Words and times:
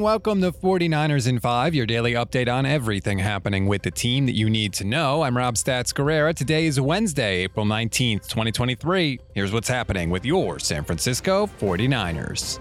Welcome 0.00 0.40
to 0.40 0.52
49ers 0.52 1.28
in 1.28 1.38
5, 1.40 1.74
your 1.74 1.86
daily 1.86 2.14
update 2.14 2.52
on 2.52 2.64
everything 2.64 3.18
happening 3.18 3.66
with 3.66 3.82
the 3.82 3.90
team 3.90 4.26
that 4.26 4.34
you 4.34 4.48
need 4.48 4.72
to 4.74 4.84
know. 4.84 5.22
I'm 5.22 5.36
Rob 5.36 5.54
Stats 5.56 5.92
Guerrera. 5.92 6.34
Today 6.34 6.66
is 6.66 6.80
Wednesday, 6.80 7.42
April 7.42 7.66
19th, 7.66 8.28
2023. 8.28 9.20
Here's 9.34 9.52
what's 9.52 9.68
happening 9.68 10.10
with 10.10 10.24
your 10.24 10.58
San 10.58 10.84
Francisco 10.84 11.46
49ers. 11.60 12.60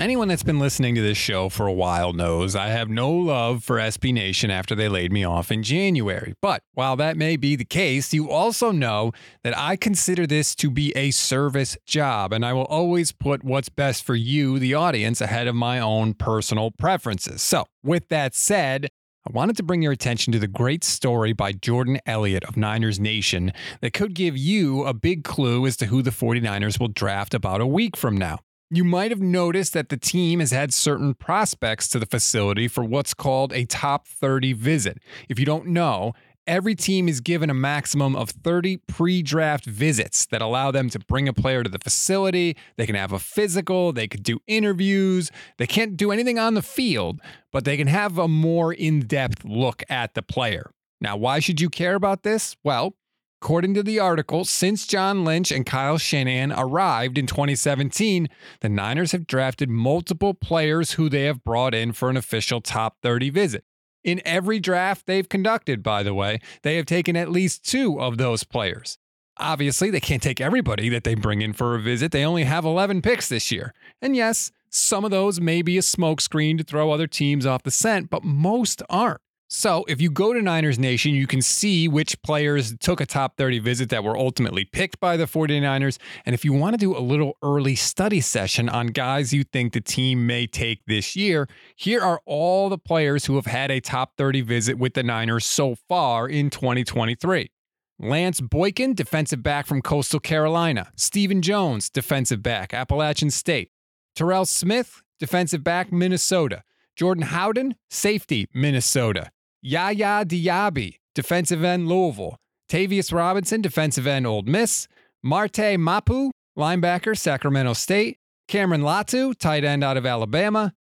Anyone 0.00 0.28
that's 0.28 0.42
been 0.42 0.58
listening 0.58 0.94
to 0.94 1.02
this 1.02 1.18
show 1.18 1.50
for 1.50 1.66
a 1.66 1.74
while 1.74 2.14
knows 2.14 2.56
I 2.56 2.68
have 2.68 2.88
no 2.88 3.10
love 3.10 3.62
for 3.62 3.76
SB 3.76 4.14
Nation 4.14 4.50
after 4.50 4.74
they 4.74 4.88
laid 4.88 5.12
me 5.12 5.24
off 5.24 5.52
in 5.52 5.62
January. 5.62 6.32
But 6.40 6.62
while 6.72 6.96
that 6.96 7.18
may 7.18 7.36
be 7.36 7.54
the 7.54 7.66
case, 7.66 8.14
you 8.14 8.30
also 8.30 8.70
know 8.72 9.12
that 9.44 9.54
I 9.58 9.76
consider 9.76 10.26
this 10.26 10.54
to 10.54 10.70
be 10.70 10.96
a 10.96 11.10
service 11.10 11.76
job, 11.84 12.32
and 12.32 12.46
I 12.46 12.54
will 12.54 12.64
always 12.64 13.12
put 13.12 13.44
what's 13.44 13.68
best 13.68 14.02
for 14.02 14.14
you, 14.14 14.58
the 14.58 14.72
audience, 14.72 15.20
ahead 15.20 15.46
of 15.46 15.54
my 15.54 15.78
own 15.78 16.14
personal 16.14 16.70
preferences. 16.70 17.42
So, 17.42 17.66
with 17.84 18.08
that 18.08 18.34
said, 18.34 18.88
I 19.28 19.32
wanted 19.34 19.58
to 19.58 19.62
bring 19.62 19.82
your 19.82 19.92
attention 19.92 20.32
to 20.32 20.38
the 20.38 20.48
great 20.48 20.82
story 20.82 21.34
by 21.34 21.52
Jordan 21.52 21.98
Elliott 22.06 22.44
of 22.44 22.56
Niners 22.56 22.98
Nation 22.98 23.52
that 23.82 23.92
could 23.92 24.14
give 24.14 24.34
you 24.34 24.82
a 24.86 24.94
big 24.94 25.24
clue 25.24 25.66
as 25.66 25.76
to 25.76 25.86
who 25.86 26.00
the 26.00 26.10
49ers 26.10 26.80
will 26.80 26.88
draft 26.88 27.34
about 27.34 27.60
a 27.60 27.66
week 27.66 27.98
from 27.98 28.16
now. 28.16 28.38
You 28.72 28.84
might 28.84 29.10
have 29.10 29.20
noticed 29.20 29.72
that 29.72 29.88
the 29.88 29.96
team 29.96 30.38
has 30.38 30.52
had 30.52 30.72
certain 30.72 31.14
prospects 31.14 31.88
to 31.88 31.98
the 31.98 32.06
facility 32.06 32.68
for 32.68 32.84
what's 32.84 33.14
called 33.14 33.52
a 33.52 33.64
top 33.64 34.06
30 34.06 34.52
visit. 34.52 34.98
If 35.28 35.40
you 35.40 35.44
don't 35.44 35.66
know, 35.66 36.12
every 36.46 36.76
team 36.76 37.08
is 37.08 37.20
given 37.20 37.50
a 37.50 37.54
maximum 37.54 38.14
of 38.14 38.30
30 38.30 38.76
pre 38.86 39.22
draft 39.22 39.66
visits 39.66 40.24
that 40.26 40.40
allow 40.40 40.70
them 40.70 40.88
to 40.90 41.00
bring 41.00 41.26
a 41.26 41.32
player 41.32 41.64
to 41.64 41.68
the 41.68 41.80
facility. 41.80 42.56
They 42.76 42.86
can 42.86 42.94
have 42.94 43.10
a 43.10 43.18
physical, 43.18 43.92
they 43.92 44.06
could 44.06 44.22
do 44.22 44.38
interviews, 44.46 45.32
they 45.58 45.66
can't 45.66 45.96
do 45.96 46.12
anything 46.12 46.38
on 46.38 46.54
the 46.54 46.62
field, 46.62 47.20
but 47.50 47.64
they 47.64 47.76
can 47.76 47.88
have 47.88 48.18
a 48.18 48.28
more 48.28 48.72
in 48.72 49.00
depth 49.00 49.44
look 49.44 49.82
at 49.88 50.14
the 50.14 50.22
player. 50.22 50.70
Now, 51.00 51.16
why 51.16 51.40
should 51.40 51.60
you 51.60 51.70
care 51.70 51.96
about 51.96 52.22
this? 52.22 52.56
Well, 52.62 52.94
According 53.42 53.72
to 53.72 53.82
the 53.82 53.98
article, 53.98 54.44
since 54.44 54.86
John 54.86 55.24
Lynch 55.24 55.50
and 55.50 55.64
Kyle 55.64 55.96
Shanahan 55.96 56.52
arrived 56.52 57.16
in 57.16 57.26
2017, 57.26 58.28
the 58.60 58.68
Niners 58.68 59.12
have 59.12 59.26
drafted 59.26 59.70
multiple 59.70 60.34
players 60.34 60.92
who 60.92 61.08
they 61.08 61.22
have 61.22 61.42
brought 61.42 61.74
in 61.74 61.92
for 61.92 62.10
an 62.10 62.18
official 62.18 62.60
top 62.60 62.98
30 63.02 63.30
visit. 63.30 63.64
In 64.04 64.20
every 64.26 64.60
draft 64.60 65.06
they've 65.06 65.28
conducted, 65.28 65.82
by 65.82 66.02
the 66.02 66.12
way, 66.12 66.38
they 66.62 66.76
have 66.76 66.84
taken 66.84 67.16
at 67.16 67.30
least 67.30 67.64
two 67.64 67.98
of 67.98 68.18
those 68.18 68.44
players. 68.44 68.98
Obviously, 69.38 69.88
they 69.88 70.00
can't 70.00 70.22
take 70.22 70.42
everybody 70.42 70.90
that 70.90 71.04
they 71.04 71.14
bring 71.14 71.40
in 71.40 71.54
for 71.54 71.74
a 71.74 71.80
visit. 71.80 72.12
They 72.12 72.26
only 72.26 72.44
have 72.44 72.66
11 72.66 73.00
picks 73.00 73.30
this 73.30 73.50
year. 73.50 73.72
And 74.02 74.14
yes, 74.14 74.52
some 74.68 75.02
of 75.02 75.10
those 75.10 75.40
may 75.40 75.62
be 75.62 75.78
a 75.78 75.82
smokescreen 75.82 76.58
to 76.58 76.64
throw 76.64 76.90
other 76.90 77.06
teams 77.06 77.46
off 77.46 77.62
the 77.62 77.70
scent, 77.70 78.10
but 78.10 78.22
most 78.22 78.82
aren't. 78.90 79.22
So, 79.52 79.84
if 79.88 80.00
you 80.00 80.12
go 80.12 80.32
to 80.32 80.40
Niners 80.40 80.78
Nation, 80.78 81.12
you 81.12 81.26
can 81.26 81.42
see 81.42 81.88
which 81.88 82.22
players 82.22 82.72
took 82.78 83.00
a 83.00 83.04
top 83.04 83.36
30 83.36 83.58
visit 83.58 83.88
that 83.90 84.04
were 84.04 84.16
ultimately 84.16 84.64
picked 84.64 85.00
by 85.00 85.16
the 85.16 85.24
49ers. 85.24 85.98
And 86.24 86.34
if 86.34 86.44
you 86.44 86.52
want 86.52 86.74
to 86.74 86.78
do 86.78 86.96
a 86.96 87.00
little 87.02 87.36
early 87.42 87.74
study 87.74 88.20
session 88.20 88.68
on 88.68 88.86
guys 88.86 89.32
you 89.32 89.42
think 89.42 89.72
the 89.72 89.80
team 89.80 90.24
may 90.24 90.46
take 90.46 90.84
this 90.86 91.16
year, 91.16 91.48
here 91.74 92.00
are 92.00 92.20
all 92.26 92.68
the 92.68 92.78
players 92.78 93.24
who 93.24 93.34
have 93.34 93.46
had 93.46 93.72
a 93.72 93.80
top 93.80 94.16
30 94.16 94.42
visit 94.42 94.78
with 94.78 94.94
the 94.94 95.02
Niners 95.02 95.46
so 95.46 95.74
far 95.74 96.28
in 96.28 96.48
2023. 96.48 97.50
Lance 97.98 98.40
Boykin, 98.40 98.94
defensive 98.94 99.42
back 99.42 99.66
from 99.66 99.82
Coastal 99.82 100.20
Carolina. 100.20 100.92
Stephen 100.94 101.42
Jones, 101.42 101.90
defensive 101.90 102.40
back, 102.40 102.72
Appalachian 102.72 103.30
State. 103.30 103.72
Terell 104.14 104.46
Smith, 104.46 105.02
defensive 105.18 105.64
back, 105.64 105.90
Minnesota. 105.90 106.62
Jordan 106.94 107.24
Howden, 107.24 107.74
safety, 107.88 108.46
Minnesota. 108.54 109.32
Yaya 109.62 110.24
Diaby, 110.24 110.96
defensive 111.14 111.62
end 111.62 111.86
Louisville. 111.86 112.36
Tavius 112.70 113.12
Robinson, 113.12 113.60
defensive 113.60 114.06
end 114.06 114.26
Ole 114.26 114.42
Miss. 114.42 114.88
Marte 115.22 115.78
Mapu, 115.78 116.30
linebacker 116.58 117.16
Sacramento 117.16 117.74
State. 117.74 118.18
Cameron 118.48 118.80
Latu, 118.80 119.38
tight 119.38 119.64
end 119.64 119.84
out 119.84 119.96
of 119.96 120.06
Alabama. 120.06 120.72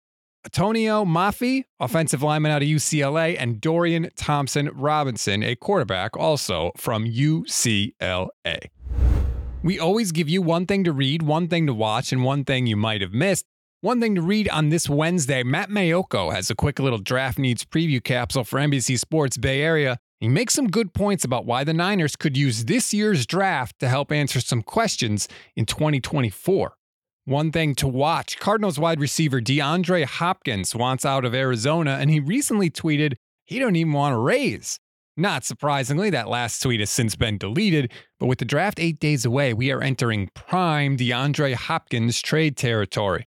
Atonio 0.47 1.05
Mafi, 1.05 1.65
offensive 1.81 2.23
lineman 2.23 2.51
out 2.51 2.61
of 2.61 2.67
UCLA, 2.69 3.35
and 3.37 3.59
Dorian 3.59 4.09
Thompson 4.15 4.69
Robinson, 4.73 5.43
a 5.43 5.55
quarterback 5.55 6.15
also 6.15 6.71
from 6.77 7.05
UCLA. 7.05 8.29
We 9.61 9.77
always 9.77 10.13
give 10.13 10.29
you 10.29 10.41
one 10.41 10.65
thing 10.65 10.85
to 10.85 10.93
read, 10.93 11.21
one 11.21 11.49
thing 11.49 11.67
to 11.67 11.73
watch, 11.73 12.13
and 12.13 12.23
one 12.23 12.45
thing 12.45 12.65
you 12.65 12.77
might 12.77 13.01
have 13.01 13.11
missed. 13.11 13.45
One 13.81 14.01
thing 14.01 14.13
to 14.15 14.21
read 14.21 14.49
on 14.49 14.67
this 14.67 14.89
Wednesday 14.89 15.41
Matt 15.41 15.69
Maiocco 15.69 16.33
has 16.33 16.49
a 16.49 16.55
quick 16.55 16.79
little 16.79 16.99
draft 16.99 17.39
needs 17.39 17.63
preview 17.63 18.03
capsule 18.03 18.43
for 18.43 18.59
NBC 18.59 18.99
Sports 18.99 19.37
Bay 19.37 19.61
Area. 19.61 19.99
He 20.19 20.27
makes 20.27 20.53
some 20.53 20.67
good 20.67 20.93
points 20.93 21.23
about 21.23 21.45
why 21.45 21.63
the 21.63 21.73
Niners 21.73 22.17
could 22.17 22.35
use 22.35 22.65
this 22.65 22.93
year's 22.93 23.25
draft 23.25 23.79
to 23.79 23.87
help 23.87 24.11
answer 24.11 24.41
some 24.41 24.63
questions 24.63 25.29
in 25.55 25.65
2024. 25.65 26.73
One 27.23 27.53
thing 27.53 27.73
to 27.75 27.87
watch 27.87 28.37
Cardinals 28.37 28.77
wide 28.77 28.99
receiver 28.99 29.39
DeAndre 29.39 30.03
Hopkins 30.03 30.75
wants 30.75 31.05
out 31.05 31.23
of 31.23 31.33
Arizona, 31.33 31.99
and 32.01 32.11
he 32.11 32.19
recently 32.19 32.69
tweeted 32.69 33.13
he 33.45 33.59
don't 33.59 33.77
even 33.77 33.93
want 33.93 34.11
to 34.11 34.17
raise. 34.17 34.77
Not 35.15 35.45
surprisingly, 35.45 36.09
that 36.09 36.27
last 36.27 36.61
tweet 36.61 36.81
has 36.81 36.89
since 36.89 37.15
been 37.15 37.37
deleted, 37.37 37.93
but 38.19 38.25
with 38.25 38.39
the 38.39 38.45
draft 38.45 38.77
eight 38.77 38.99
days 38.99 39.23
away, 39.23 39.53
we 39.53 39.71
are 39.71 39.81
entering 39.81 40.31
prime 40.33 40.97
DeAndre 40.97 41.53
Hopkins 41.53 42.21
trade 42.21 42.57
territory. 42.57 43.28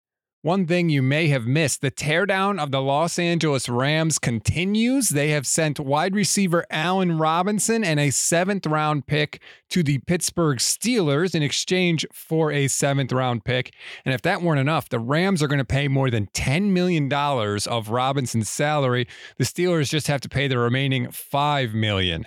One 0.47 0.65
thing 0.65 0.87
you 0.87 1.03
may 1.03 1.27
have 1.27 1.45
missed 1.45 1.81
the 1.81 1.91
teardown 1.91 2.57
of 2.57 2.71
the 2.71 2.81
Los 2.81 3.19
Angeles 3.19 3.67
Rams 3.67 4.17
continues. 4.17 5.09
They 5.09 5.31
have 5.31 5.45
sent 5.45 5.77
wide 5.77 6.15
receiver 6.15 6.65
Allen 6.69 7.17
Robinson 7.17 7.83
and 7.83 7.99
a 7.99 8.11
seventh 8.11 8.65
round 8.65 9.07
pick 9.07 9.41
to 9.71 9.83
the 9.83 9.97
Pittsburgh 9.97 10.59
Steelers 10.59 11.35
in 11.35 11.43
exchange 11.43 12.05
for 12.13 12.49
a 12.49 12.69
seventh 12.69 13.11
round 13.11 13.43
pick. 13.43 13.73
And 14.05 14.13
if 14.13 14.21
that 14.21 14.41
weren't 14.41 14.61
enough, 14.61 14.87
the 14.87 14.99
Rams 14.99 15.43
are 15.43 15.49
going 15.49 15.57
to 15.57 15.65
pay 15.65 15.89
more 15.89 16.09
than 16.09 16.27
$10 16.27 16.69
million 16.69 17.11
of 17.11 17.89
Robinson's 17.89 18.49
salary. 18.49 19.05
The 19.37 19.43
Steelers 19.43 19.89
just 19.89 20.07
have 20.07 20.21
to 20.21 20.29
pay 20.29 20.47
the 20.47 20.57
remaining 20.57 21.11
5 21.11 21.73
million. 21.73 22.25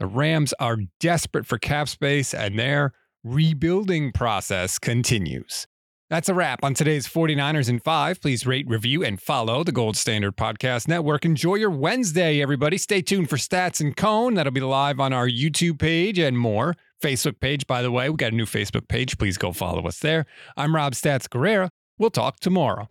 The 0.00 0.08
Rams 0.08 0.52
are 0.58 0.78
desperate 0.98 1.46
for 1.46 1.56
cap 1.56 1.88
space 1.88 2.34
and 2.34 2.58
their 2.58 2.94
rebuilding 3.22 4.10
process 4.10 4.80
continues. 4.80 5.68
That's 6.10 6.28
a 6.28 6.34
wrap 6.34 6.64
on 6.64 6.74
today's 6.74 7.06
49ers 7.06 7.68
in 7.68 7.78
5. 7.78 8.20
Please 8.20 8.44
rate, 8.44 8.66
review, 8.68 9.04
and 9.04 9.22
follow 9.22 9.62
the 9.62 9.70
Gold 9.70 9.96
Standard 9.96 10.36
Podcast 10.36 10.88
Network. 10.88 11.24
Enjoy 11.24 11.54
your 11.54 11.70
Wednesday, 11.70 12.42
everybody. 12.42 12.78
Stay 12.78 13.00
tuned 13.00 13.30
for 13.30 13.36
Stats 13.36 13.80
and 13.80 13.96
Cone. 13.96 14.34
That'll 14.34 14.50
be 14.50 14.60
live 14.60 14.98
on 14.98 15.12
our 15.12 15.28
YouTube 15.28 15.78
page 15.78 16.18
and 16.18 16.36
more. 16.36 16.76
Facebook 17.00 17.38
page, 17.38 17.64
by 17.68 17.80
the 17.80 17.92
way. 17.92 18.10
We 18.10 18.16
got 18.16 18.32
a 18.32 18.34
new 18.34 18.44
Facebook 18.44 18.88
page. 18.88 19.18
Please 19.18 19.38
go 19.38 19.52
follow 19.52 19.86
us 19.86 20.00
there. 20.00 20.26
I'm 20.56 20.74
Rob 20.74 20.94
Stats 20.94 21.28
Guerrera. 21.28 21.70
We'll 21.96 22.10
talk 22.10 22.40
tomorrow. 22.40 22.88